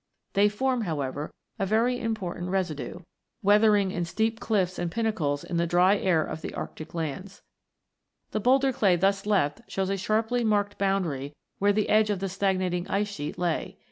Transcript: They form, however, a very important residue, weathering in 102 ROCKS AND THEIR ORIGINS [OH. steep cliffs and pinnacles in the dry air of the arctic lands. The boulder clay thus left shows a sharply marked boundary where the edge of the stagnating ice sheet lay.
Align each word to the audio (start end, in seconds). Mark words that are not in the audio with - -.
They 0.33 0.49
form, 0.49 0.81
however, 0.81 1.31
a 1.59 1.65
very 1.67 1.99
important 1.99 2.49
residue, 2.49 3.01
weathering 3.43 3.91
in 3.91 3.97
102 3.97 3.97
ROCKS 3.99 4.09
AND 4.09 4.09
THEIR 4.09 4.09
ORIGINS 4.09 4.09
[OH. 4.09 4.11
steep 4.11 4.39
cliffs 4.39 4.79
and 4.79 4.91
pinnacles 4.91 5.43
in 5.43 5.57
the 5.57 5.67
dry 5.67 5.95
air 5.97 6.23
of 6.25 6.41
the 6.41 6.53
arctic 6.55 6.95
lands. 6.95 7.43
The 8.31 8.39
boulder 8.39 8.73
clay 8.73 8.95
thus 8.95 9.27
left 9.27 9.61
shows 9.67 9.91
a 9.91 9.97
sharply 9.97 10.43
marked 10.43 10.79
boundary 10.79 11.35
where 11.59 11.71
the 11.71 11.89
edge 11.89 12.09
of 12.09 12.17
the 12.17 12.29
stagnating 12.29 12.87
ice 12.87 13.09
sheet 13.09 13.37
lay. 13.37 13.77